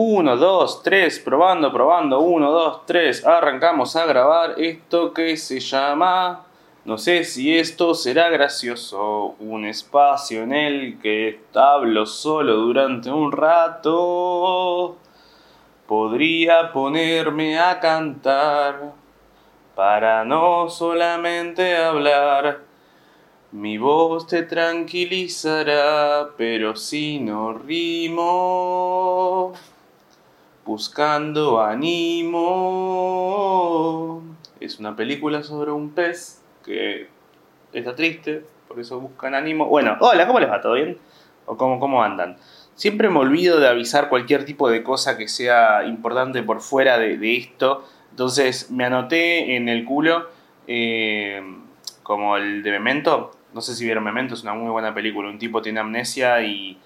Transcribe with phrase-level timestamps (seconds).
[0.00, 6.46] 1, 2, 3, probando, probando, 1, 2, 3, arrancamos a grabar esto que se llama...
[6.84, 13.32] No sé si esto será gracioso, un espacio en el que hablo solo durante un
[13.32, 14.98] rato.
[15.88, 18.92] Podría ponerme a cantar
[19.74, 22.60] para no solamente hablar.
[23.50, 29.54] Mi voz te tranquilizará, pero si no rimo,
[30.68, 32.36] buscando ánimo.
[34.60, 37.08] Es una película sobre un pez que
[37.72, 39.64] está triste, por eso buscan ánimo.
[39.64, 40.60] Bueno, hola, ¿cómo les va?
[40.60, 40.98] ¿Todo bien?
[41.46, 42.36] ¿O cómo, cómo andan?
[42.74, 47.36] Siempre me olvido de avisar cualquier tipo de cosa que sea importante por fuera de,
[47.38, 47.88] esto.
[48.10, 50.28] Entonces me anoté en el culo
[50.66, 51.42] eh,
[52.02, 53.30] como el de Memento.
[53.54, 55.30] No sé si vieron Memento, es una muy buena película.
[55.30, 56.78] Un tipo tiene amnesia y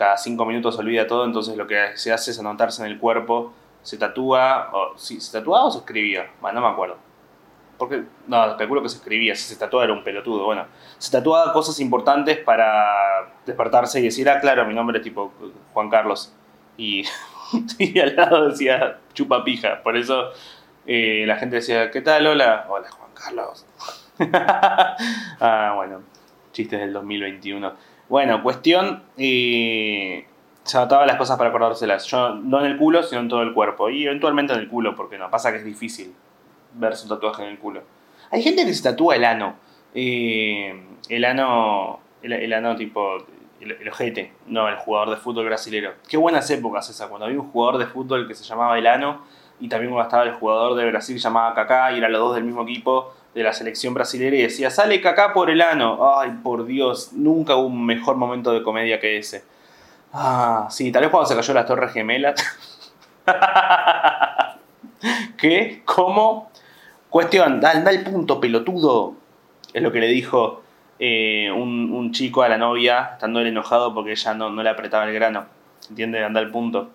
[0.00, 3.52] cada cinco minutos olvida todo, entonces lo que se hace es anotarse en el cuerpo,
[3.82, 6.96] se tatúa, o si se tatuaba o se escribía, bueno, no me acuerdo
[7.76, 10.66] porque, no, calculo que se escribía, si se tatuaba era un pelotudo, bueno,
[10.98, 15.32] se tatuaba cosas importantes para despertarse y decir, ah, claro, mi nombre es tipo
[15.72, 16.34] Juan Carlos,
[16.76, 17.04] y,
[18.02, 20.30] al lado decía chupa pija, por eso
[20.86, 22.26] eh, la gente decía, ¿qué tal?
[22.26, 23.66] Hola, hola Juan Carlos.
[25.40, 26.02] ah, bueno,
[26.52, 27.89] chistes del 2021.
[28.10, 30.26] Bueno, cuestión, eh,
[30.64, 32.04] se anotaba las cosas para acordárselas.
[32.06, 33.88] Yo no en el culo, sino en todo el cuerpo.
[33.88, 36.12] Y eventualmente en el culo, porque no, pasa que es difícil
[36.74, 37.82] ver su tatuaje en el culo.
[38.32, 39.54] Hay gente que se tatúa el ano.
[39.94, 42.00] Eh, el ano.
[42.20, 43.18] El, ano tipo.
[43.60, 45.92] El, ojete, no, el jugador de fútbol brasilero.
[46.08, 49.22] Qué buenas épocas esa, cuando había un jugador de fútbol que se llamaba el ano
[49.60, 52.44] y también cuando estaba el jugador de Brasil llamaba Kaká y eran los dos del
[52.44, 56.18] mismo equipo de la selección brasilera y decía, sale Kaká por el ano.
[56.18, 59.44] Ay, por Dios, nunca hubo un mejor momento de comedia que ese.
[60.12, 62.34] Ah, sí, tal vez cuando se cayó las Torres Gemelas.
[65.36, 65.82] ¿Qué?
[65.84, 66.50] ¿Cómo?
[67.08, 69.14] Cuestión, da, el punto, pelotudo.
[69.72, 70.62] Es lo que le dijo
[70.98, 75.14] eh, un, chico a la novia, estando enojado porque ella no, no le apretaba el
[75.14, 75.46] grano.
[75.88, 76.24] ¿Entiende?
[76.24, 76.90] Anda el punto.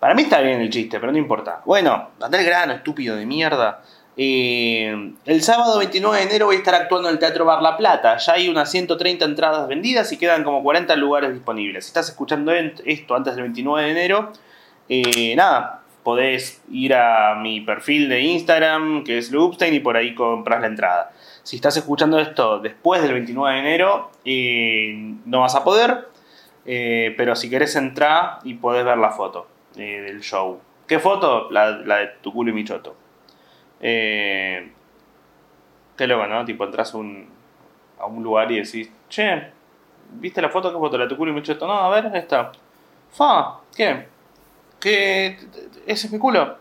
[0.00, 1.60] Para mí está bien el chiste, pero no importa.
[1.64, 3.82] Bueno, anda el grano, estúpido de mierda.
[4.14, 8.18] El sábado 29 de enero voy a estar actuando en el Teatro Bar La Plata.
[8.18, 11.84] Ya hay unas 130 entradas vendidas y quedan como 40 lugares disponibles.
[11.84, 14.32] Si estás escuchando esto antes del 29 de enero,
[14.88, 20.14] eh, nada, podés ir a mi perfil de Instagram, que es Loopstein, y por ahí
[20.14, 21.12] compras la entrada.
[21.42, 26.08] Si estás escuchando esto después del 29 de enero, eh, no vas a poder,
[26.66, 30.60] eh, pero si querés entrar y podés ver la foto del show.
[30.86, 31.50] ¿Qué foto?
[31.50, 32.94] La, de tu culo y mi choto.
[33.82, 34.70] Qué
[36.06, 36.44] loco, ¿no?
[36.44, 39.50] Tipo, entras a un lugar y decís, che,
[40.12, 40.72] ¿viste la foto?
[40.72, 40.98] ¿Qué foto?
[40.98, 41.66] La tu culo y mi choto.
[41.66, 42.52] No, a ver, esta.
[43.10, 44.12] Fa, ¿qué?
[44.82, 45.38] que
[45.86, 46.56] ese es mi culo.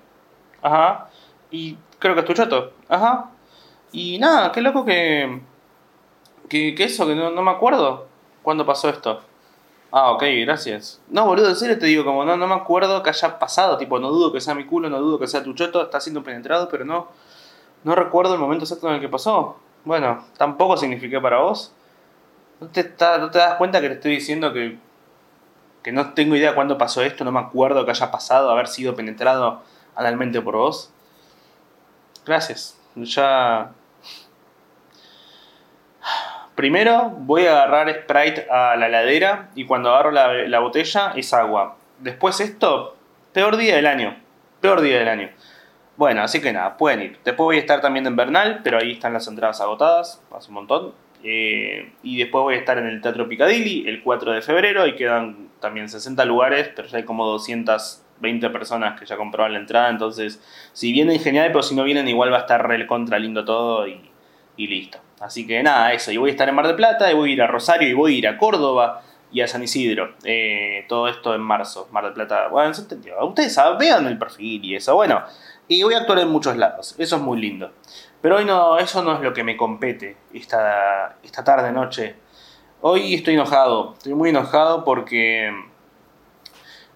[0.62, 1.10] Ajá.
[1.50, 2.74] Y creo que es tu chato.
[2.88, 3.32] Ajá.
[3.92, 5.42] Y nada, qué loco que.
[6.48, 8.08] Que, eso, que no, me acuerdo
[8.44, 9.22] cuándo pasó esto.
[9.92, 11.02] Ah, ok, gracias.
[11.10, 13.78] No, boludo, en serio te digo, como no, no me acuerdo que haya pasado.
[13.78, 16.24] Tipo, no dudo que sea mi culo, no dudo que sea tu chato, está siendo
[16.24, 17.08] penetrado, pero no.
[17.84, 19.58] No recuerdo el momento exacto en el que pasó.
[19.84, 21.74] Bueno, tampoco significa para vos.
[22.60, 24.78] ¿No te, ¿No te das cuenta que te estoy diciendo que
[25.84, 28.96] que no tengo idea cuándo pasó esto, no me acuerdo que haya pasado, haber sido
[28.96, 29.62] penetrado
[29.96, 30.92] analmente por vos.
[32.26, 32.78] Gracias.
[32.96, 33.72] Ya.
[36.62, 41.76] Primero voy a agarrar Sprite a la ladera y cuando agarro la, botella es agua.
[41.98, 42.96] Después esto,
[43.34, 44.16] peor día del año.
[44.60, 45.32] Peor día del año.
[45.98, 47.18] Bueno, así que nada, pueden ir.
[47.26, 50.54] Después voy a estar también en Bernal, pero ahí están las entradas agotadas, hace un
[50.54, 50.94] montón.
[51.24, 54.96] Eh, y después voy a estar en el Teatro Picadilly el 4 de febrero y
[54.96, 59.90] quedan también 60 lugares, pero ya hay como 220 personas que ya compraron la entrada.
[59.90, 60.40] Entonces,
[60.74, 63.88] si vienen genial, pero si no vienen, igual va a estar re contra lindo todo
[63.88, 64.00] y,
[64.58, 65.00] listo.
[65.22, 66.12] Así que nada, eso.
[66.12, 67.94] Y voy a estar en Mar del Plata, y voy a ir a Rosario, y
[67.94, 69.02] voy a ir a Córdoba
[69.32, 70.16] y a San Isidro.
[70.24, 72.48] Eh, todo esto en marzo, Mar del Plata.
[72.50, 73.24] Bueno, se entendió.
[73.26, 74.96] Ustedes saben, vean el perfil y eso.
[74.96, 75.24] Bueno,
[75.68, 76.96] y voy a actuar en muchos lados.
[76.98, 77.72] Eso es muy lindo.
[78.22, 82.16] Pero hoy no, eso no es lo que me compete esta, esta tarde, noche.
[82.82, 85.48] Hoy estoy enojado, estoy muy enojado porque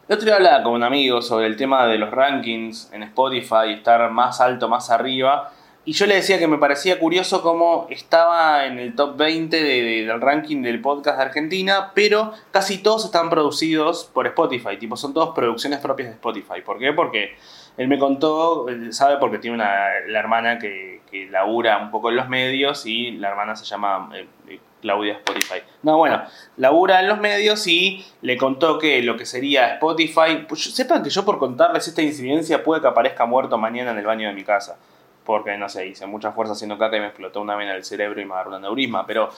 [0.08, 3.74] el otro día hablaba con un amigo sobre el tema de los rankings en Spotify,
[3.74, 5.52] estar más alto, más arriba.
[5.88, 10.20] Y yo le decía que me parecía curioso cómo estaba en el top 20 del
[10.20, 15.36] ranking del podcast de Argentina, pero casi todos están producidos por Spotify, tipo, son todas
[15.36, 16.62] producciones propias de Spotify.
[16.66, 16.92] ¿Por qué?
[16.92, 17.36] Porque
[17.78, 22.16] él me contó, sabe porque tiene una, la hermana que, que labura un poco en
[22.16, 25.62] los medios y la hermana se llama eh, Claudia Spotify.
[25.84, 26.24] No, bueno,
[26.58, 30.46] labura en los medios y le contó que lo que sería Spotify.
[30.48, 34.06] Pues sepan que yo por contarles esta incidencia puede que aparezca muerto mañana en el
[34.06, 34.78] baño de mi casa.
[35.26, 38.22] Porque no sé, hice mucha fuerza haciendo caca y me explotó una vena del cerebro
[38.22, 39.06] y me agarró un aneurisma.
[39.06, 39.30] Pero.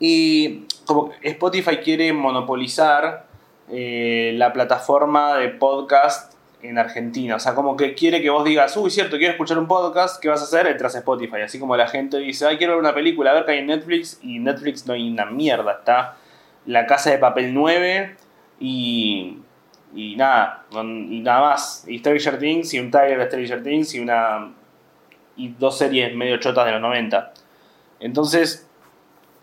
[0.00, 3.26] Y como Spotify quiere monopolizar
[3.70, 7.36] eh, la plataforma de podcast en Argentina.
[7.36, 10.28] O sea, como que quiere que vos digas, uy, cierto, quiero escuchar un podcast, ¿qué
[10.28, 10.66] vas a hacer?
[10.66, 11.42] Entras a Spotify.
[11.42, 13.66] Así como la gente dice, ay, quiero ver una película, a ver qué hay en
[13.66, 14.18] Netflix.
[14.22, 15.72] Y Netflix no hay una mierda.
[15.72, 16.16] Está
[16.66, 18.16] La Casa de Papel 9
[18.60, 19.38] y.
[19.94, 21.84] Y nada, y nada más.
[21.88, 24.52] Y Stranger Things y un Tiger de Stranger Things y una.
[25.38, 27.32] Y dos series medio chotas de los 90.
[28.00, 28.68] Entonces,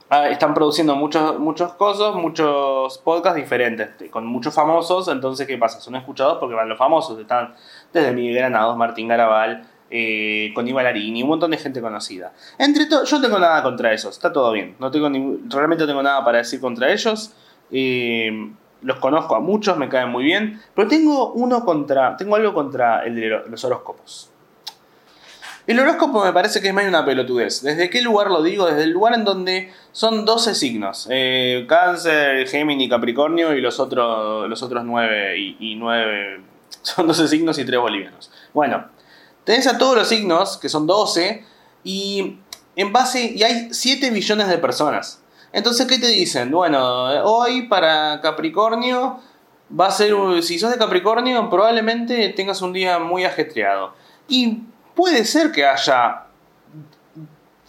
[0.07, 5.81] Ah, están produciendo muchos, muchos cosas, muchos podcasts diferentes, con muchos famosos, entonces ¿qué pasa?
[5.81, 7.55] Son escuchados porque van los famosos, están
[7.91, 12.33] desde Miguel Granados, Martín Garabal, eh, con Larini, un montón de gente conocida.
[12.59, 15.09] Entre todo, yo no tengo nada contra ellos, está todo bien, no tengo
[15.49, 17.33] realmente no tengo nada para decir contra ellos.
[17.71, 18.51] Eh,
[18.83, 23.03] los conozco a muchos, me caen muy bien, pero tengo uno contra, tengo algo contra
[23.05, 24.34] el de los horóscopos.
[25.67, 27.63] El horóscopo me parece que es más una pelotudez.
[27.63, 28.67] ¿Desde qué lugar lo digo?
[28.67, 31.07] Desde el lugar en donde son 12 signos.
[31.09, 36.41] Eh, cáncer, Géminis, Capricornio y los otros, los otros 9 y, 9.
[36.83, 38.29] Son 12 signos y 3 bolivianos.
[38.53, 38.85] Bueno,
[39.43, 41.43] tenés a todos los signos, que son 12,
[41.83, 42.37] y
[42.75, 43.33] en base.
[43.35, 45.23] y hay 7 billones de personas.
[45.51, 46.51] Entonces, ¿qué te dicen?
[46.51, 49.19] Bueno, hoy para Capricornio
[49.79, 50.13] va a ser.
[50.43, 53.93] Si sos de Capricornio, probablemente tengas un día muy ajetreado.
[54.27, 54.59] Y
[54.95, 56.23] puede ser que haya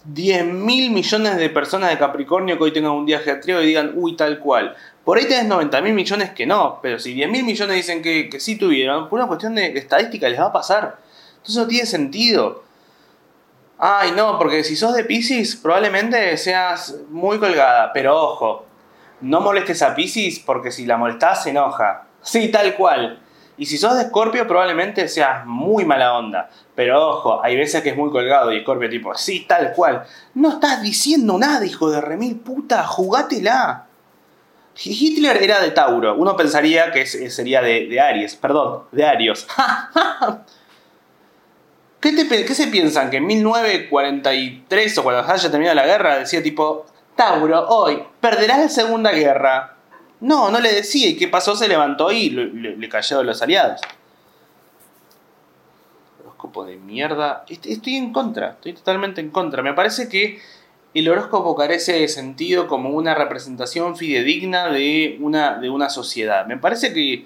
[0.05, 3.91] 10 mil millones de personas de Capricornio que hoy tengan un día ajetreado y digan,
[3.95, 4.75] uy, tal cual.
[5.03, 8.29] Por ahí tenés 90 mil millones que no, pero si 10 mil millones dicen que,
[8.29, 10.97] que sí tuvieron, por una cuestión de estadística les va a pasar.
[11.37, 12.63] Entonces no tiene sentido.
[13.77, 17.91] Ay, no, porque si sos de Pisces, probablemente seas muy colgada.
[17.93, 18.65] Pero ojo,
[19.21, 22.05] no molestes a Pisces porque si la molestás se enoja.
[22.21, 23.19] Sí, tal cual.
[23.57, 26.49] Y si sos de Scorpio, probablemente seas muy mala onda.
[26.75, 30.03] Pero ojo, hay veces que es muy colgado y Scorpio tipo, sí, tal cual.
[30.35, 33.85] No estás diciendo nada, hijo de remil puta, jugátela.
[34.79, 36.15] Hitler era de Tauro.
[36.15, 38.35] Uno pensaría que sería de, Aries.
[38.35, 39.47] Perdón, de Arios.
[41.99, 43.09] ¿Qué, ¿Qué, se piensan?
[43.09, 48.69] Que en 1943 o cuando haya terminado la guerra decía tipo, Tauro, hoy perderás la
[48.69, 49.76] Segunda Guerra.
[50.19, 51.07] No, no le decía.
[51.07, 51.55] ¿Y qué pasó?
[51.55, 53.81] Se levantó y le, cayó a los aliados.
[56.21, 57.45] Horóscopo de mierda.
[57.47, 58.51] Estoy en contra.
[58.51, 59.61] Estoy totalmente en contra.
[59.61, 60.39] Me parece que
[60.93, 66.47] el horóscopo carece de sentido como una representación fidedigna de una, de una sociedad.
[66.47, 67.25] Me parece que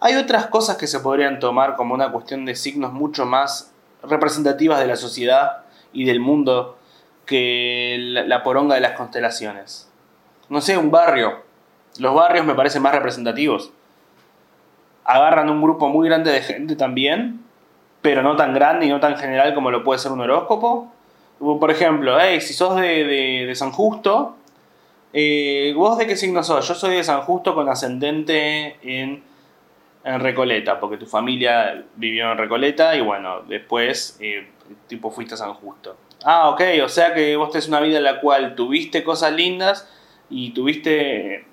[0.00, 3.72] hay otras cosas que se podrían tomar como una cuestión de signos mucho más
[4.02, 6.76] representativas de la sociedad y del mundo
[7.24, 9.88] que la poronga de las constelaciones.
[10.48, 11.43] No sé, un barrio
[11.98, 13.72] los barrios me parecen más representativos.
[15.04, 17.40] Agarran un grupo muy grande de gente también,
[18.02, 20.92] pero no tan grande y no tan general como lo puede ser un horóscopo.
[21.38, 24.36] Por ejemplo, si sos de, San Justo,
[25.12, 26.66] eh, ¿vos de qué signo sos?
[26.66, 29.22] Yo soy de San Justo con ascendente en,
[30.04, 34.48] en Recoleta, porque tu familia vivió en Recoleta y bueno, después eh,
[34.86, 35.96] tipo fuiste a San Justo.
[36.24, 39.90] Ah, ok, o sea que vos tenés una vida en la cual tuviste cosas lindas
[40.30, 41.44] y tuviste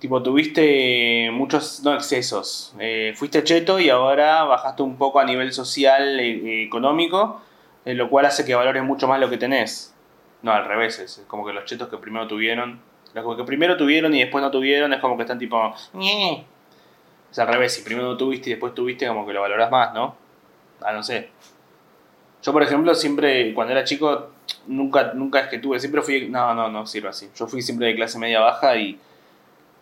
[0.00, 2.74] Tipo, tuviste muchos, no excesos.
[2.80, 7.42] Eh, fuiste cheto y ahora bajaste un poco a nivel social e económico,
[7.84, 9.94] lo cual hace que valores mucho más lo que tenés.
[10.42, 12.80] No, al revés, es como que los chetos que primero tuvieron,
[13.12, 15.74] los que primero tuvieron y después no tuvieron, es como que están tipo,
[17.30, 19.92] Es al revés, si primero no tuviste y después tuviste, como que lo valoras más,
[19.92, 20.16] ¿no?
[20.80, 21.28] Ah, no sé.
[22.42, 24.30] Yo, por ejemplo, siempre, cuando era chico,
[24.66, 27.28] nunca, nunca es que tuve, siempre fui, no, no, no sirve así.
[27.36, 28.98] Yo fui siempre de clase media baja y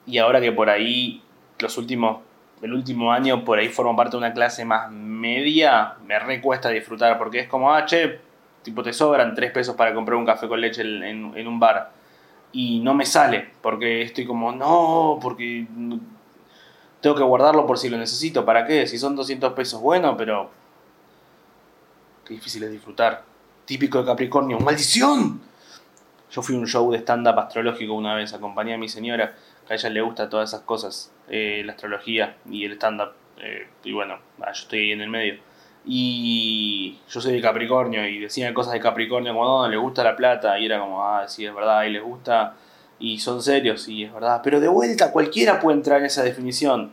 [0.08, 1.22] y ahora que por ahí
[1.58, 2.18] los últimos
[2.62, 7.18] el último año por ahí formo parte de una clase más media, me recuesta disfrutar
[7.18, 8.20] porque es como, ah, che,
[8.62, 11.92] tipo te sobran tres pesos para comprar un café con leche en, un bar
[12.52, 15.66] y no me sale porque estoy como, no, porque
[17.00, 18.86] tengo que guardarlo por si lo necesito, ¿para qué?
[18.86, 20.50] Si son 200 pesos, bueno, pero
[22.24, 23.22] qué difícil es disfrutar.
[23.64, 25.40] Típico de Capricornio, ¡maldición!
[26.30, 29.34] Yo fui a un show de stand-up astrológico una vez, acompañé a mi señora
[29.68, 33.12] a ella le gusta todas esas cosas, eh, la astrología y el stand-up.
[33.40, 35.38] Eh, y bueno, ah, yo estoy ahí en el medio.
[35.84, 40.16] Y yo soy de Capricornio y decían cosas de Capricornio como, no, le gusta la
[40.16, 40.58] plata.
[40.58, 42.54] Y era como, ah, sí, es verdad, y les gusta.
[42.98, 44.40] Y son serios, y es verdad.
[44.42, 46.92] Pero de vuelta, cualquiera puede entrar en esa definición.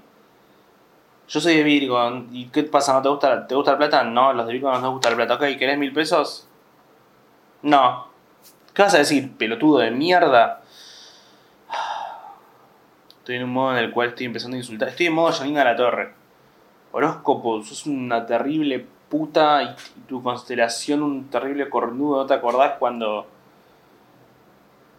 [1.28, 1.98] Yo soy de Virgo,
[2.32, 2.94] ¿y qué pasa?
[2.94, 4.04] ¿No te gusta, te gusta la plata?
[4.04, 5.36] No, los de Virgo no nos gusta la plata.
[5.36, 6.48] Ok, ¿querés mil pesos?
[7.64, 8.08] No.
[8.74, 10.62] ¿Qué vas a decir, pelotudo de mierda?
[13.26, 14.88] Estoy en un modo en el cual estoy empezando a insultar.
[14.90, 16.14] Estoy en modo Janina La Torre.
[16.92, 19.76] Horóscopo, sos una terrible puta y,
[20.08, 22.18] tu constelación un terrible cornudo.
[22.18, 23.26] ¿No te acordás cuando.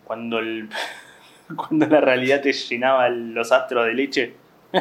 [0.02, 0.68] cuando el.
[1.56, 4.34] cuando la realidad te llenaba los astros de leche?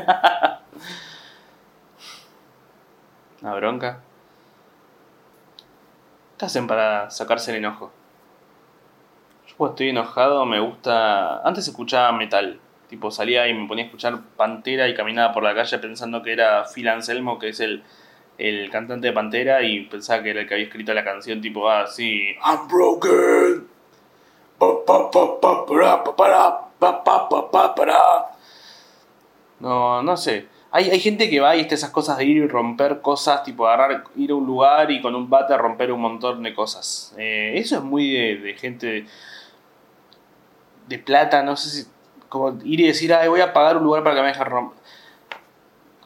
[3.44, 4.00] una bronca.
[6.40, 7.92] ¿Qué hacen para sacarse el enojo?
[9.46, 11.42] Yo estoy enojado me gusta...
[11.48, 12.60] Antes escuchaba metal.
[12.90, 16.34] Tipo salía y me ponía a escuchar Pantera y caminaba por la calle pensando que
[16.34, 17.84] era Phil Anselmo, que es el,
[18.38, 21.70] el cantante de Pantera, y pensaba que era el que había escrito la canción tipo
[21.70, 22.36] así...
[22.46, 23.68] I'm broken.
[29.60, 30.48] No, no sé.
[30.72, 33.66] Hay, hay gente que va y está esas cosas de ir y romper cosas, tipo
[33.68, 37.14] agarrar, ir a un lugar y con un bate romper un montón de cosas.
[37.18, 39.06] Eh, eso es muy de, gente
[40.88, 41.90] de, plata, no sé si.
[42.30, 44.80] Como ir y decir, ay, voy a pagar un lugar para que me dejen romper.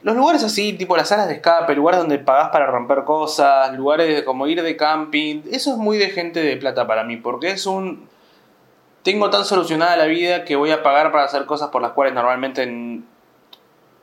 [0.01, 4.23] Los lugares así, tipo las salas de escape, lugares donde pagás para romper cosas, lugares
[4.23, 7.65] como ir de camping, eso es muy de gente de plata para mí, porque es
[7.65, 8.07] un...
[9.03, 12.13] Tengo tan solucionada la vida que voy a pagar para hacer cosas por las cuales
[12.13, 12.65] normalmente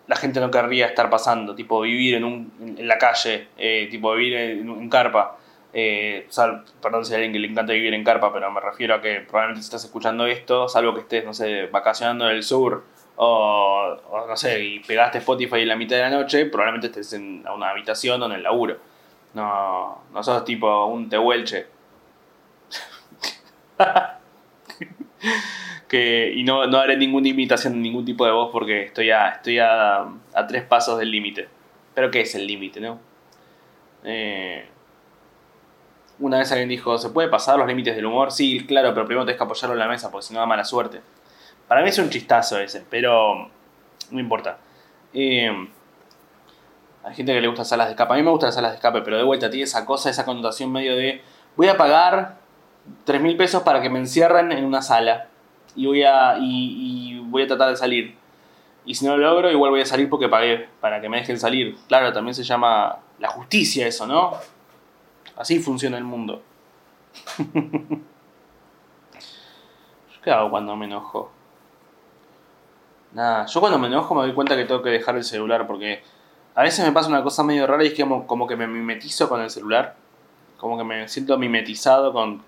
[0.07, 4.13] la gente no querría estar pasando, tipo vivir en, un, en la calle, eh, tipo
[4.15, 5.37] vivir en, un carpa.
[5.79, 6.27] Eh,
[6.81, 9.21] perdón si hay alguien que le encanta vivir en carpa, pero me refiero a que
[9.21, 14.37] probablemente estás escuchando esto, salvo que estés, no sé, vacacionando en el sur o, no
[14.39, 18.23] sé, y pegaste Spotify en la mitad de la noche, probablemente estés en una habitación
[18.23, 18.79] o en el laburo.
[19.35, 21.67] No, no sos tipo un tehuelche.
[25.93, 29.59] y no, no haré ninguna imitación de ningún tipo de voz porque estoy a, estoy
[29.59, 30.07] a,
[30.49, 31.49] tres pasos del límite.
[31.95, 32.99] Pero ¿qué es el límite, no?
[34.05, 34.71] Eh,
[36.19, 38.33] una vez alguien dijo, ¿se puede pasar los límites del humor?
[38.33, 40.65] Sí, claro, pero primero tienes que apoyarlo en la mesa porque si no da mala
[40.65, 41.01] suerte.
[41.69, 43.51] Para mí es un chistazo ese, pero
[44.11, 44.59] no importa.
[45.13, 45.51] Eh,
[47.05, 48.15] hay gente que le gusta salas de escape.
[48.15, 50.25] A mí me gustan las salas de escape, pero de vuelta tiene esa cosa, esa
[50.25, 51.23] connotación medio de
[51.57, 52.37] voy a pagar
[53.05, 55.29] 3 mil pesos para que me encierren en una sala
[55.75, 58.17] y voy a, y, voy a tratar de salir.
[58.85, 61.39] Y si no lo logro, igual voy a salir porque pagué para que me dejen
[61.39, 61.77] salir.
[61.89, 64.33] Claro, también se llama la justicia eso, ¿no?
[65.37, 66.43] Así funciona el mundo.
[70.25, 71.31] ¿Qué hago cuando me enojo?
[73.13, 76.03] Nada, yo cuando me enojo me doy cuenta que tengo que dejar el celular porque
[76.55, 79.29] a veces me pasa una cosa medio rara y es que como, que me mimetizo
[79.29, 79.95] con el celular.
[80.57, 82.43] Como que me siento mimetizado con,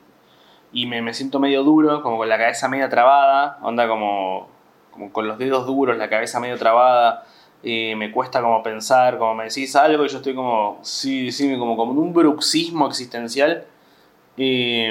[0.73, 4.49] y me, me, siento medio duro, como con la cabeza medio trabada, onda como,
[4.91, 7.27] como con los dedos duros, la cabeza medio trabada,
[7.63, 11.59] y me cuesta como pensar, como me decís algo y yo estoy como, sí, sí,
[11.59, 13.65] como, como un bruxismo existencial.
[14.37, 14.87] Y,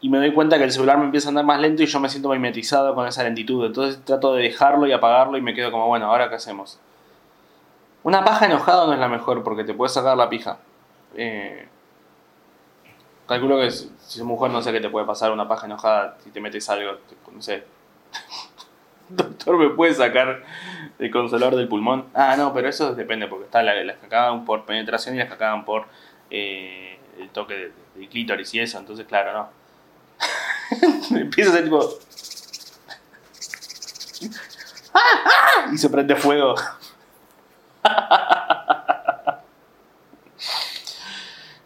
[0.00, 2.00] y me doy cuenta que el celular me empieza a andar más lento y yo
[2.00, 3.64] me siento mimetizado con esa lentitud.
[3.64, 6.78] Entonces trato de dejarlo y apagarlo y me quedo como, bueno, ¿ahora qué hacemos?
[8.02, 10.58] Una paja enojada no es la mejor porque te puede sacar la pija.
[11.14, 11.68] Eh,
[13.26, 16.30] Calculo que si sos mujer no sé qué te puede pasar una paja enojada si
[16.30, 16.98] te metes algo,
[17.32, 17.64] no sé.
[19.08, 20.42] Doctor, ¿me puede sacar
[20.98, 22.06] el consolador del pulmón?
[22.14, 25.34] Ah, no, pero eso depende, porque está las que acaban por penetración y las que
[25.34, 25.86] acaban por
[26.30, 29.48] eh, el toque de, clítoris y eso, entonces claro, no.
[31.16, 31.98] Empieza a ser tipo...
[35.72, 36.54] y se prende fuego.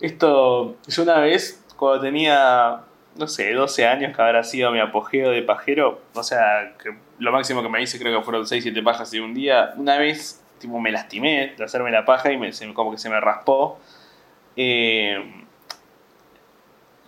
[0.01, 2.81] Esto, yo una vez, cuando tenía,
[3.19, 6.75] no sé, 12 años, que habrá sido mi apogeo de pajero, o sea,
[7.19, 9.99] lo máximo que me hice creo que fueron 6, 7 pajas en un día, una
[9.99, 13.79] vez, tipo, me lastimé de hacerme la paja y me, como que se me raspó
[14.57, 15.45] eh,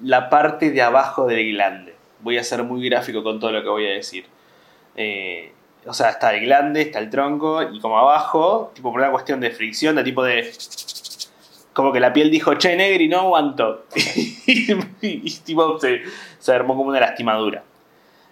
[0.03, 1.95] la parte de abajo del glande.
[2.21, 4.27] Voy a ser muy gráfico con todo lo que voy a decir.
[4.97, 5.53] Eh,
[5.87, 9.41] o sea, está el glande, está el tronco, y como abajo, tipo por una cuestión
[9.41, 10.53] de fricción, de tipo de
[11.79, 13.85] como que la piel dijo, che, negri, no aguanto.
[15.01, 16.03] y, tipo, se,
[16.41, 17.63] se, armó como una lastimadura.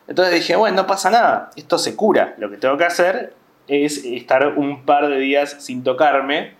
[0.08, 2.34] Entonces dije, bueno, no pasa nada, esto se cura.
[2.38, 3.34] Lo que tengo que hacer
[3.68, 6.54] es estar un par de días sin tocarme.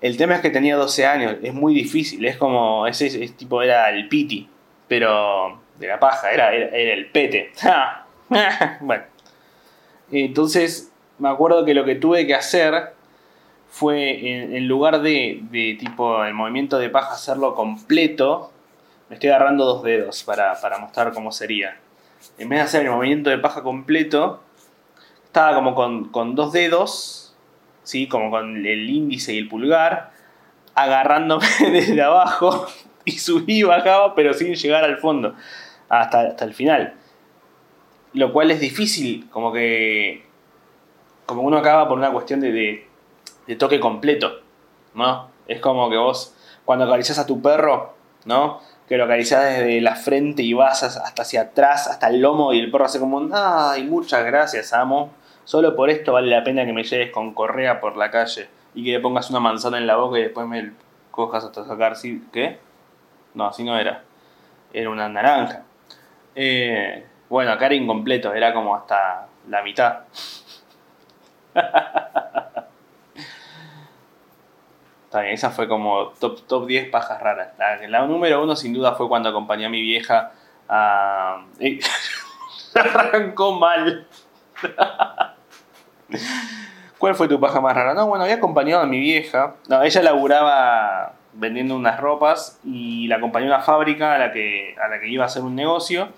[0.00, 3.62] El tema es que tenía 12 años, es muy difícil, es como, ese es, tipo,
[3.62, 4.48] era el piti,
[4.88, 7.52] pero de la paja, era, era el pete.
[8.80, 9.04] bueno,
[10.10, 10.90] entonces
[11.20, 12.92] me acuerdo que lo que tuve que hacer
[13.72, 15.42] fue en, lugar de,
[15.80, 18.52] tipo el movimiento de paja hacerlo completo,
[19.08, 21.78] me estoy agarrando dos dedos para, mostrar cómo sería.
[22.36, 24.42] En vez de hacer el movimiento de paja completo,
[25.24, 27.34] estaba como con, dos dedos,
[27.82, 28.08] ¿sí?
[28.08, 30.10] como con el índice y el pulgar,
[30.74, 32.66] agarrándome desde abajo
[33.06, 35.34] y subí y bajaba, pero sin llegar al fondo,
[35.88, 36.92] hasta, hasta el final.
[38.12, 40.26] Lo cual es difícil, como que.
[41.24, 42.91] Como uno acaba por una cuestión de, de,
[43.46, 44.40] de toque completo,
[44.94, 45.28] ¿no?
[45.46, 46.34] Es como que vos,
[46.64, 47.94] cuando acaricias a tu perro,
[48.24, 48.60] ¿no?
[48.88, 52.60] Que lo acaricias desde la frente y vas hasta hacia atrás, hasta el lomo, y
[52.60, 53.28] el perro hace como.
[53.32, 55.12] ¡Ay, muchas gracias, amo!
[55.44, 58.84] Solo por esto vale la pena que me lleves con correa por la calle y
[58.84, 60.72] que le pongas una manzana en la boca y después me
[61.10, 61.96] cojas hasta sacar.
[61.96, 62.24] ¿sí?
[62.32, 62.58] ¿Qué?
[63.34, 64.04] No, así no era.
[64.72, 65.64] Era una naranja.
[66.34, 70.00] Eh, bueno, acá era incompleto, era como hasta la mitad.
[75.20, 77.52] Bien, esa fue como top, top 10 pajas raras.
[77.88, 80.32] La, número uno sin duda fue cuando acompañé a mi vieja
[80.68, 81.44] a...
[82.74, 84.06] Arrancó mal.
[86.98, 87.94] ¿Cuál fue tu paja más rara?
[87.94, 89.56] No, bueno, había acompañado a mi vieja.
[89.68, 94.76] No, ella laburaba vendiendo unas ropas y la acompañé a una fábrica a la que,
[94.82, 96.08] a la que iba a hacer un negocio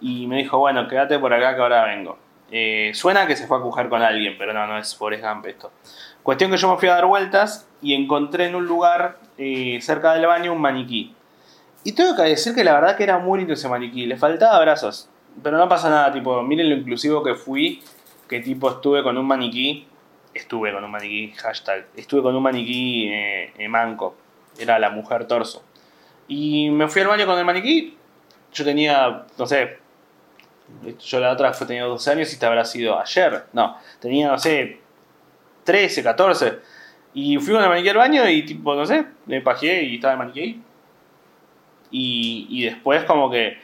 [0.00, 2.18] y me dijo, bueno, quédate por acá que ahora vengo.
[2.50, 5.46] Eh, suena que se fue a coger con alguien, pero no, no es por Gump
[5.46, 5.72] esto.
[6.26, 10.12] Cuestión que yo me fui a dar vueltas y encontré en un lugar eh, cerca
[10.12, 11.14] del baño un maniquí.
[11.84, 14.58] Y tengo que decir que la verdad que era muy lindo ese maniquí, le faltaba
[14.58, 15.08] brazos.
[15.40, 17.80] Pero no pasa nada, tipo, miren lo inclusivo que fui,
[18.28, 19.86] que tipo estuve con un maniquí,
[20.34, 24.16] estuve con un maniquí, hashtag, estuve con un maniquí eh, manco,
[24.58, 25.62] era la mujer torso.
[26.26, 27.96] Y me fui al baño con el maniquí,
[28.52, 29.78] yo tenía, no sé,
[30.98, 34.38] yo la otra fue tenía 12 años y te habrá sido ayer, no, tenía, no
[34.40, 34.80] sé,
[35.66, 36.58] 13, 14.
[37.12, 40.14] Y fui con el maniquí al baño y tipo, no sé, me pajeé y estaba
[40.14, 40.62] el maniquí.
[41.90, 43.58] Y, y después como que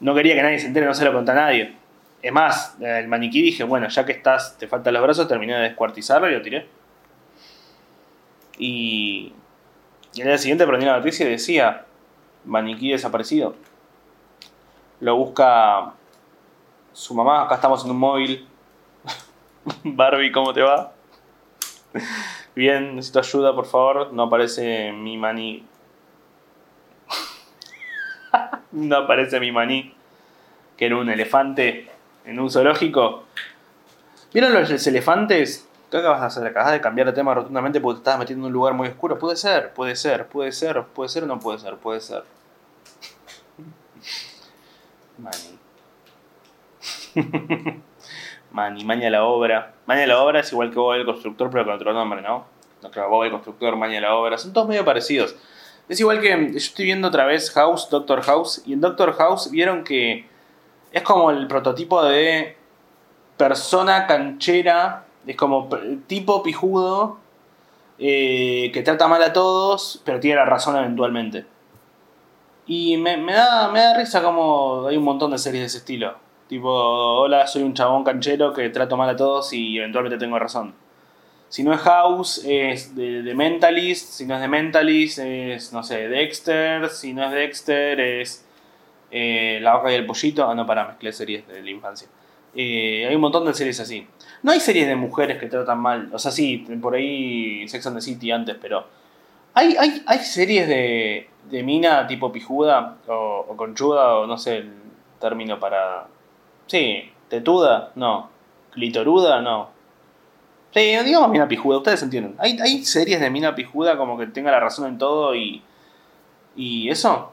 [0.00, 1.74] no quería que nadie se entere, no se lo conté a nadie.
[2.22, 5.60] Es más, el maniquí dije, bueno, ya que estás, te faltan los brazos, terminé de
[5.62, 6.66] descuartizarlo y lo tiré.
[8.58, 9.32] Y,
[10.14, 11.86] y el día siguiente prendí la noticia y decía,
[12.44, 13.56] maniquí desaparecido.
[15.00, 15.94] Lo busca
[16.92, 18.46] su mamá, acá estamos en un móvil.
[19.84, 20.92] Barbie, ¿cómo te va?
[22.54, 24.12] Bien, necesito ayuda, por favor.
[24.12, 25.64] No aparece mi maní.
[28.72, 29.94] no aparece mi maní.
[30.76, 31.90] Que era un elefante
[32.24, 33.24] en un zoológico.
[34.32, 35.66] ¿Vieron los elefantes?
[35.90, 36.46] ¿Qué acabas de hacer?
[36.46, 39.18] Acabas de cambiar de tema rotundamente porque te estabas metiendo en un lugar muy oscuro.
[39.18, 42.24] Puede ser, puede ser, puede ser, puede ser o no puede ser, puede ser.
[48.52, 48.84] Mani.
[48.84, 49.74] Mani, Maña la obra.
[49.86, 52.44] Maña la obra es igual que Bob el constructor, pero con otro nombre, ¿no?
[52.82, 54.38] No creo, Bob el constructor, Maña la obra.
[54.38, 55.36] Son todos medio parecidos.
[55.88, 59.50] Es igual que yo estoy viendo otra vez House, Doctor House, y en Doctor House
[59.50, 60.26] vieron que
[60.92, 62.56] es como el prototipo de
[63.36, 65.68] persona canchera, es como
[66.06, 67.18] tipo pijudo,
[67.98, 71.44] eh, que trata mal a todos, pero tiene la razón eventualmente.
[72.66, 76.14] Y me, da, me da risa como hay un montón de series de ese estilo.
[76.50, 80.74] Tipo, hola, soy un chabón canchero que trato mal a todos y eventualmente tengo razón.
[81.48, 84.08] Si no es House, es de, Mentalist.
[84.14, 86.88] Si no es de Mentalist, es, no sé, Dexter.
[86.88, 88.44] Si no es Dexter, es
[89.12, 90.44] eh, La Vaca y el Pollito.
[90.44, 92.08] Ah, no, para, mezclé series de la infancia.
[92.56, 94.08] Eh, hay un montón de series así.
[94.42, 96.10] No hay series de mujeres que tratan mal.
[96.12, 98.88] O sea, sí, por ahí Sex and the City antes, pero.
[99.54, 104.56] Hay, hay, hay series de, de mina tipo pijuda o, o conchuda o no sé
[104.56, 104.72] el
[105.20, 106.08] término para.
[106.70, 108.30] Sí, tetuda, no.
[108.70, 109.70] Clitoruda, no.
[110.72, 112.36] Sí, digamos mina pijuda, ustedes entienden.
[112.38, 115.64] Hay, hay series de mina pijuda como que tenga la razón en todo y.
[116.54, 117.32] Y eso.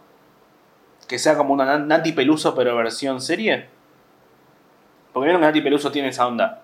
[1.07, 3.69] Que sea como una Nati Peluso pero versión serie.
[5.13, 6.63] Porque vieron que Nati Peluso tiene esa onda.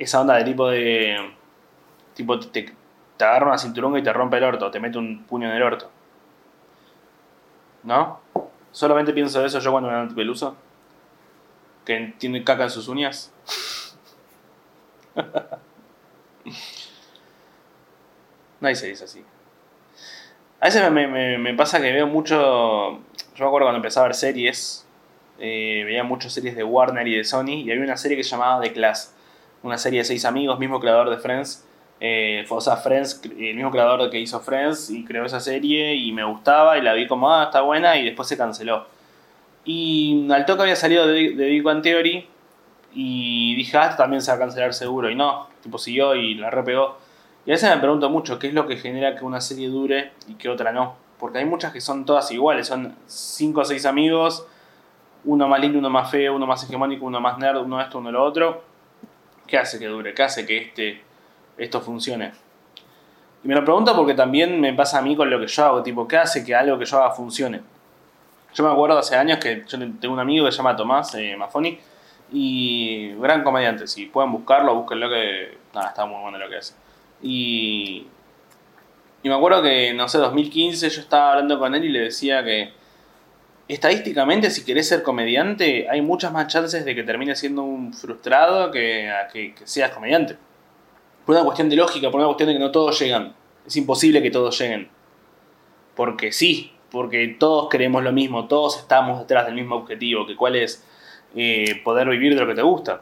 [0.00, 1.32] Esa onda de tipo de.
[2.14, 2.74] Tipo, te,
[3.20, 5.88] agarra una cinturón y te rompe el orto, te mete un puño en el orto.
[7.84, 8.18] ¿No?
[8.72, 10.56] Solamente pienso eso yo cuando me Nati Peluso.
[11.84, 13.32] Que tiene caca en sus uñas.
[18.60, 19.24] no hay series así.
[20.62, 22.36] A veces me, pasa que veo mucho.
[22.36, 23.00] Yo
[23.40, 24.86] me acuerdo cuando empezaba a ver series.
[25.40, 27.64] Eh, veía muchas series de Warner y de Sony.
[27.64, 29.12] Y había una serie que se llamaba The Class.
[29.64, 31.66] Una serie de seis amigos, mismo creador de Friends.
[31.98, 34.90] Eh, sea, Friends, el mismo creador que hizo Friends.
[34.90, 35.96] Y creó esa serie.
[35.96, 36.78] Y me gustaba.
[36.78, 37.96] Y la vi como, ah, está buena.
[37.98, 38.86] Y después se canceló.
[39.64, 42.28] Y al toque había salido de, de Big Bang Theory.
[42.94, 45.10] Y dije, ah, también se va a cancelar seguro.
[45.10, 46.98] Y no, tipo siguió y la repegó.
[47.44, 50.12] Y a veces me pregunto mucho qué es lo que genera que una serie dure
[50.28, 50.96] y que otra no.
[51.18, 52.66] Porque hay muchas que son todas iguales.
[52.66, 54.46] Son cinco o seis amigos.
[55.24, 58.10] Uno más lindo, uno más feo, uno más hegemónico, uno más nerd, uno esto, uno
[58.10, 58.64] lo otro.
[59.46, 60.14] ¿Qué hace que dure?
[60.14, 61.02] ¿Qué hace que este,
[61.56, 62.32] esto funcione?
[63.44, 65.82] Y me lo pregunto porque también me pasa a mí con lo que yo hago.
[65.82, 67.60] Tipo, ¿qué hace que algo que yo haga funcione?
[68.54, 71.34] Yo me acuerdo hace años que yo tengo un amigo que se llama Tomás eh,
[71.36, 71.78] Mafoni
[72.32, 75.58] Y gran comediante, si pueden buscarlo, búsquenlo que...
[75.74, 76.74] Nada, está muy bueno lo que hace.
[77.22, 78.06] Y...
[79.24, 82.42] Y me acuerdo que, no sé, 2015 yo estaba hablando con él y le decía
[82.42, 82.72] que
[83.68, 88.72] estadísticamente si querés ser comediante hay muchas más chances de que termines siendo un frustrado
[88.72, 90.36] que, que, que seas comediante.
[91.24, 93.34] Por una cuestión de lógica, por una cuestión de que no todos llegan.
[93.64, 94.88] Es imposible que todos lleguen.
[95.94, 100.56] Porque sí, porque todos queremos lo mismo, todos estamos detrás del mismo objetivo, que cuál
[100.56, 100.84] es
[101.34, 103.00] eh, poder vivir de lo que te gusta.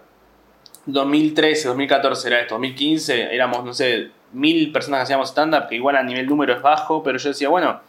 [0.86, 5.96] 2013, 2014 era esto, 2015 éramos, no sé, mil personas que hacíamos stand-up, que igual
[5.96, 7.80] a nivel número es bajo, pero yo decía, bueno,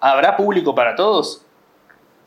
[0.00, 1.44] ¿habrá público para todos?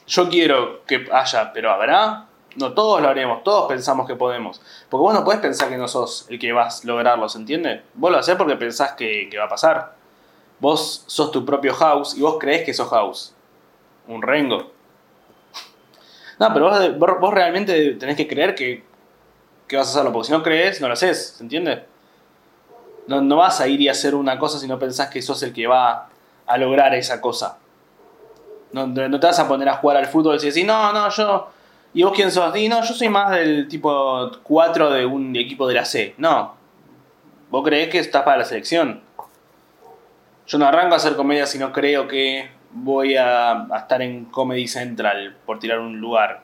[0.05, 2.27] Yo quiero que haya, pero ¿habrá?
[2.57, 4.61] No todos lo haremos, todos pensamos que podemos.
[4.87, 7.81] Porque vos no puedes pensar que no sos el que vas a lograrlo, ¿se entiende?
[7.95, 10.00] Vos lo haces porque pensás que, que va a pasar.
[10.61, 13.33] Vos sos tu propio house y vos creés que sos house.
[14.07, 14.71] Un rengo.
[16.39, 18.83] No, pero vos, vos realmente tenés que creer que,
[19.67, 21.85] que, vas a hacerlo, porque si no crees, no lo haces, ¿se entiende?
[23.07, 25.51] No, no vas a ir y hacer una cosa si no pensás que sos el
[25.51, 26.09] que va
[26.45, 27.57] a lograr esa cosa.
[28.71, 31.49] No, te vas a poner a jugar al fútbol y decir, no, no, yo
[31.93, 32.55] ¿Y vos quién sos?
[32.55, 36.15] Y no, yo soy más del tipo 4 de un equipo de la C.
[36.17, 36.55] No.
[37.49, 39.01] Vos creés que estás para la selección.
[40.51, 44.67] Yo no arranco a hacer comedia si no creo que voy a, estar en Comedy
[44.67, 46.43] Central por tirar un lugar.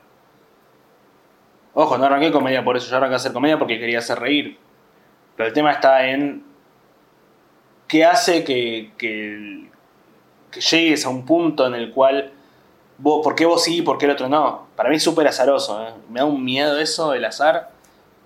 [1.74, 4.56] Ojo, no arranqué comedia por eso, yo arranqué a hacer comedia porque quería hacer reír.
[5.36, 6.42] Pero el tema está en
[7.86, 9.68] qué hace que, que,
[10.52, 12.32] que llegues a un punto en el cual
[13.02, 14.68] ¿por qué vos sí y por qué el otro no?
[14.74, 15.92] Para mí es súper azaroso, ¿eh?
[16.08, 17.72] me da un miedo eso, el azar,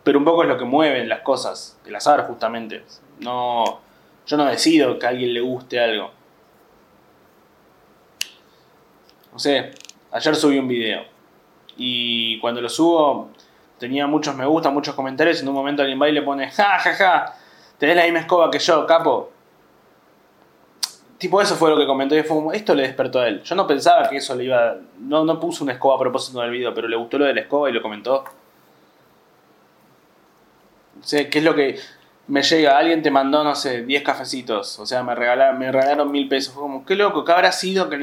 [0.05, 2.85] pero un poco es lo que mueve las cosas, el azar justamente.
[3.18, 3.81] No,
[4.27, 6.11] yo no decido que a alguien le guste algo.
[9.33, 9.73] No sé,
[10.11, 11.05] ayer subí un video
[11.77, 13.31] y cuando lo subo
[13.79, 16.51] tenía muchos me gusta, muchos comentarios y en un momento alguien va y le pone,
[16.51, 17.35] ja, ja, ja,
[17.79, 19.33] tenés la misma escoba que yo, capo.
[21.19, 23.43] Tipo, eso fue lo que comentó y fue esto le despertó a él.
[23.45, 24.77] Yo no pensaba que eso le iba.
[24.99, 27.43] No, no puso una escoba a propósito del video, pero le gustó lo de la
[27.43, 28.25] escoba y lo comentó.
[31.01, 31.79] O sea, ¿qué es lo que
[32.29, 32.79] me llega?
[32.79, 34.79] Alguien te mandó, no sé, 10 cafecitos.
[34.79, 36.55] O sea, me regalaron, me regalaron mil pesos.
[36.55, 37.89] Fue como, qué loco, ¿qué habrá sido?
[37.89, 37.99] Que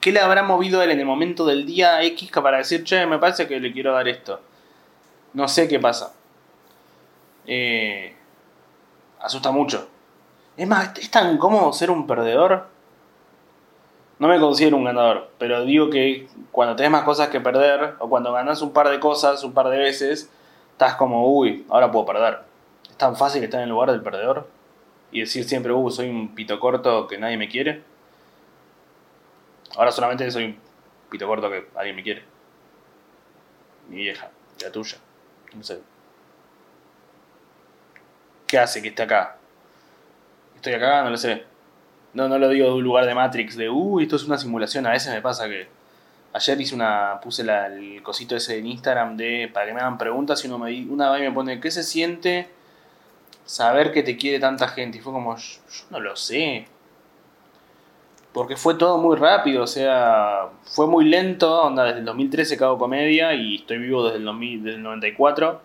[0.00, 3.18] ¿Qué le habrá movido él en el momento del día X para decir, che, me
[3.18, 4.40] parece que le quiero dar esto?
[5.32, 6.12] No sé qué pasa.
[7.46, 8.14] Eh,
[9.20, 9.88] asusta mucho.
[10.56, 12.66] Es más, es tan cómodo ser un perdedor.
[14.18, 18.08] No me considero un ganador, pero digo que cuando tenés más cosas que perder, o
[18.08, 20.30] cuando ganas un par de cosas un par de veces,
[20.70, 22.51] estás como, uy, ahora puedo perder.
[23.02, 24.48] Tan fácil estar en el lugar del perdedor
[25.10, 27.82] y decir siempre, uy, soy un pito corto que nadie me quiere.
[29.74, 30.56] Ahora solamente soy un
[31.10, 32.22] pito corto que alguien me quiere.
[33.88, 34.30] Mi vieja,
[34.62, 34.98] la tuya.
[35.52, 35.80] No sé.
[38.46, 39.36] ¿Qué hace que esté acá?
[40.54, 41.42] estoy acá, no lo sé.
[42.14, 44.86] No, no lo digo de un lugar de Matrix, de, uy, esto es una simulación.
[44.86, 45.66] A veces me pasa que
[46.34, 50.44] ayer hice una, puse el cosito ese en Instagram de, para que me hagan preguntas
[50.44, 52.61] y uno me, una vez me pone, ¿qué se siente
[53.44, 54.98] saber que te quiere tanta gente?
[54.98, 56.66] Y fue como, yo, no lo sé.
[58.32, 62.64] Porque fue todo muy rápido, o sea, fue muy lento, onda, desde el 2013 que
[62.64, 65.60] hago comedia y estoy vivo desde el, 2000, desde el 94.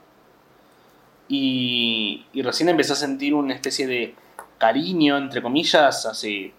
[1.29, 4.15] Y, y recién empecé a sentir una especie de
[4.57, 6.53] cariño, entre comillas, hace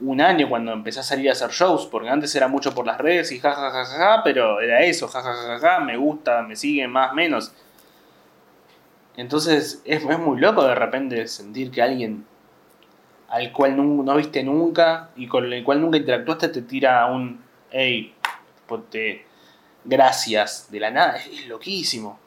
[0.00, 2.98] un año cuando empecé a salir a hacer shows, porque antes era mucho por las
[2.98, 7.52] redes y jajajaja, pero era eso, jajajaja, me gusta, me siguen más, menos.
[9.16, 12.26] Entonces es, es, muy loco de repente sentir que alguien
[13.28, 18.14] al cual no, viste nunca y con el cual nunca interactuaste te tira un, hey,
[18.90, 19.26] te,
[19.84, 22.18] gracias, de la nada, es loquísimo.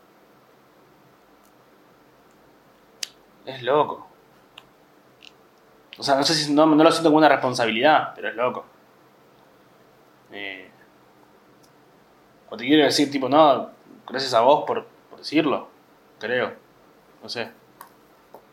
[3.45, 4.07] Es loco.
[5.97, 8.65] O sea, no sé si no, lo siento como una responsabilidad, pero es loco.
[10.31, 10.71] Eh,
[12.49, 13.69] o te quiero decir, tipo, no,
[14.07, 15.67] gracias a vos por, decirlo,
[16.19, 16.62] creo.
[17.23, 17.47] No sé.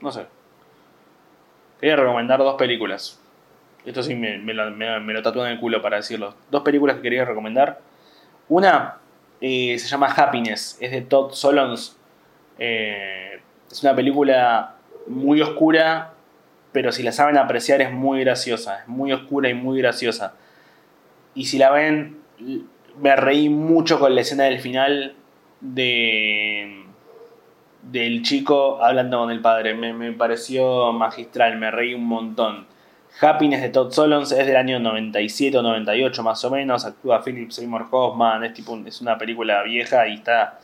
[0.01, 0.27] No sé.
[1.81, 3.21] Quería recomendar dos películas.
[3.85, 6.35] Esto sí me, me, lo, me, en el culo para decirlo.
[6.51, 7.81] Dos películas que quería recomendar.
[8.49, 8.99] Una
[9.41, 11.99] eh, se llama Happiness, es de Todd Solons.
[12.59, 16.15] Eh, es una película muy oscura
[16.73, 20.35] pero si la saben apreciar es muy graciosa, es muy oscura y muy graciosa.
[21.35, 22.19] Y si la ven,
[23.01, 25.15] me reí mucho con la escena del final
[25.61, 26.85] de
[27.83, 29.75] del chico hablando con el padre.
[29.75, 32.67] Me, pareció magistral, me reí un montón.
[33.21, 36.85] Happiness de Todd Solons es del año 97 o 98 más o menos.
[36.85, 38.45] Actúa Philip Seymour Hoffman.
[38.45, 40.59] Es, tipo, es una película vieja y está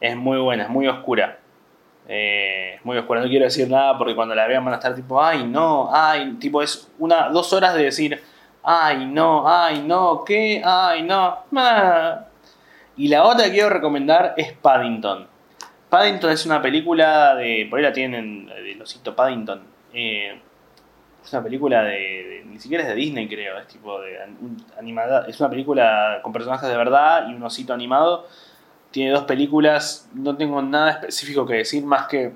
[0.00, 1.38] Es muy buena, es muy oscura.
[2.10, 5.22] Eh, muy oscura, no quiero decir nada porque cuando la vean van a estar tipo,
[5.22, 8.22] ay no, ay, tipo es una, dos horas de decir,
[8.62, 10.62] ay no, ay no, ¿qué?
[10.64, 11.44] Ay no.
[12.96, 15.26] Y la otra que quiero recomendar es Paddington.
[15.88, 19.62] Paddington es una película de, por ahí la tienen, de osito Paddington.
[19.94, 20.38] Eh,
[21.24, 23.58] es una película de, Ni siquiera es de Disney, creo.
[23.58, 24.18] Es tipo de
[24.78, 25.26] animada.
[25.26, 28.26] Es una película con personajes de verdad y un osito animado.
[28.90, 30.08] Tiene dos películas.
[30.14, 32.32] No tengo nada específico que decir más que.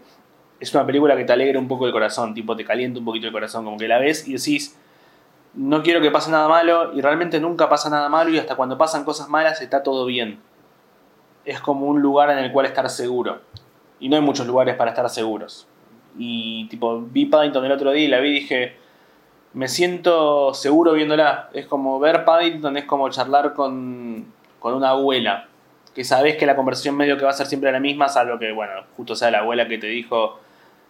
[0.60, 2.34] Es una película que te alegra un poco el corazón.
[2.34, 3.64] Tipo, te calienta un poquito el corazón.
[3.64, 4.78] Como que la ves y decís.
[5.54, 6.92] No quiero que pase nada malo.
[6.94, 8.30] Y realmente nunca pasa nada malo.
[8.30, 10.40] Y hasta cuando pasan cosas malas está todo bien.
[11.44, 13.40] Es como un lugar en el cual estar seguro.
[14.00, 15.66] Y no hay muchos lugares para estar seguros.
[16.18, 18.82] Y tipo, vi Paddington el otro día y la vi y dije
[19.54, 21.50] me siento seguro viéndola.
[21.52, 25.48] Es como ver Paddington, es como charlar con, con una abuela.
[25.94, 28.52] Que sabes que la conversación medio que va a ser siempre la misma, salvo que,
[28.52, 30.40] bueno, justo sea la abuela que te dijo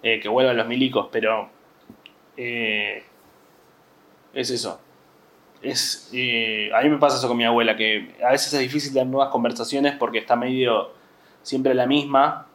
[0.03, 1.49] eh, que vuelvan los milicos, pero
[2.37, 3.03] eh,
[4.33, 4.81] es eso.
[5.63, 8.93] Es, eh, a mí me pasa eso con mi abuela, que a veces es difícil
[8.93, 10.91] tener nuevas conversaciones porque está medio
[11.43, 12.47] siempre la misma,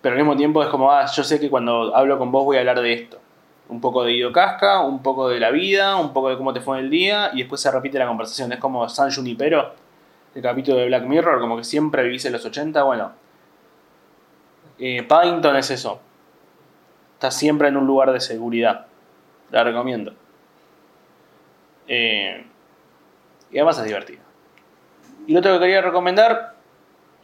[0.00, 2.56] pero al mismo tiempo es como, ah, yo sé que cuando hablo con vos voy
[2.56, 3.20] a hablar de esto
[3.68, 6.60] un poco de Ido Casca, un poco de la vida, un poco de cómo te
[6.60, 8.52] fue el día y después se repite la conversación.
[8.52, 9.72] Es como San Junipero,
[10.34, 12.82] el capítulo de Black Mirror, como que siempre vivís en los 80.
[12.82, 13.12] Bueno,
[14.78, 16.00] eh, Paddington es eso.
[17.14, 18.86] Está siempre en un lugar de seguridad.
[19.50, 20.12] La recomiendo.
[21.88, 22.44] Eh,
[23.50, 24.20] y además es divertida.
[25.26, 26.54] Y lo otro que quería recomendar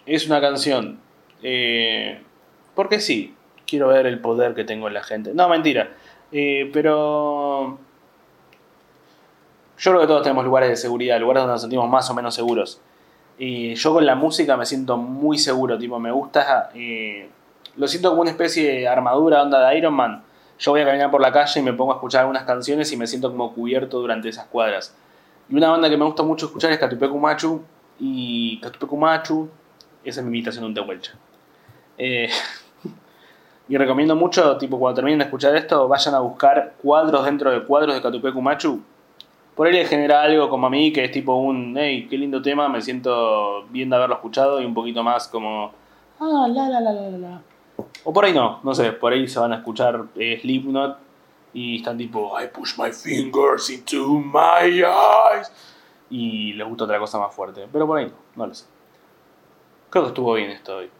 [0.06, 1.00] es una canción.
[1.42, 2.22] Eh,
[2.74, 3.34] porque sí,
[3.66, 5.32] quiero ver el poder que tengo en la gente.
[5.34, 5.90] No, mentira.
[6.32, 7.78] Eh, pero
[9.78, 12.34] yo creo que todos tenemos lugares de seguridad, lugares donde nos sentimos más o menos
[12.34, 12.80] seguros.
[13.38, 16.70] Y yo con la música me siento muy seguro, tipo, me gusta,
[17.76, 20.22] lo siento como una especie de armadura, onda de Iron Man.
[20.60, 22.96] Yo voy a caminar por la calle y me pongo a escuchar algunas canciones y
[22.96, 24.94] me siento como cubierto durante esas cuadras.
[25.48, 27.62] Y una banda que me gusta mucho escuchar es Catupecu Machu.
[27.98, 29.48] Y Catupecu Machu,
[30.04, 31.14] esa es mi invitación a un Tehuelcha.
[31.98, 32.28] Eh,
[33.70, 37.62] Y recomiendo mucho, tipo, cuando terminen de escuchar esto, vayan a buscar cuadros dentro de
[37.62, 38.80] cuadros de Catupecu Machu.
[39.54, 42.42] Por ahí les genera algo como a mí, que es tipo un, hey, qué lindo
[42.42, 45.70] tema, me siento bien de haberlo escuchado y un poquito más como,
[46.18, 47.42] ah, la, la, la, la, la.
[48.04, 50.98] O por ahí no, no sé, por ahí se van a escuchar eh, Slipknot
[51.52, 55.52] y están tipo, I push my fingers into my eyes.
[56.08, 58.66] Y les gusta otra cosa más fuerte, pero por ahí no, no lo sé.
[59.90, 60.90] Creo que estuvo bien esto hoy.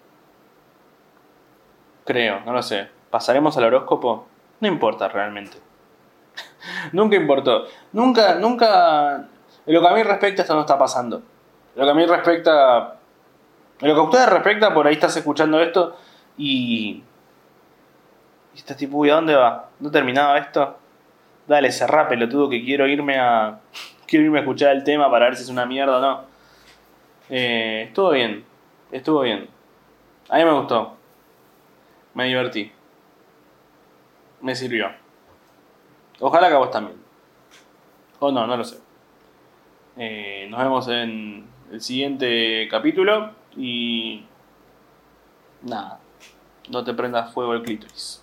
[2.04, 2.88] Creo, no lo sé.
[3.10, 4.26] ¿Pasaremos al horóscopo?
[4.60, 5.58] No importa realmente.
[6.92, 7.66] nunca importó.
[7.92, 9.28] Nunca, nunca.
[9.66, 11.16] En lo que a mí respecta, esto no está pasando.
[11.16, 12.96] En lo que a mí respecta.
[13.80, 15.96] En lo que a ustedes respecta, por ahí estás escuchando esto
[16.36, 17.02] y.
[18.54, 19.70] Y estás tipo, ¿a dónde va?
[19.78, 20.76] ¿No terminaba esto?
[21.46, 23.60] Dale, cerrá, pelotudo, que quiero irme a.
[24.06, 26.24] Quiero irme a escuchar el tema para ver si es una mierda o no.
[27.28, 28.44] Eh, estuvo bien.
[28.90, 29.48] Estuvo bien.
[30.28, 30.96] A mí me gustó.
[32.14, 32.72] Me divertí.
[34.40, 34.90] Me sirvió.
[36.18, 36.98] Ojalá que a vos también.
[38.18, 38.78] O no, no lo sé.
[39.96, 44.24] Eh, nos vemos en el siguiente capítulo y...
[45.62, 45.99] Nada.
[46.70, 48.19] No te prendas fuego el clítoris.